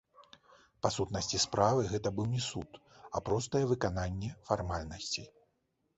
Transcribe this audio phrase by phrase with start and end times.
[0.85, 2.81] Па сутнасці справы, гэта быў не суд,
[3.19, 5.33] а простае выкананне фармальнасцей.